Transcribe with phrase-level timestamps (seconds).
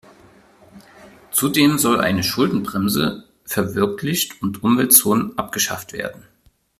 [1.29, 6.23] Zudem solle eine Schuldenbremse verwirklicht und Umweltzonen abgeschafft werden.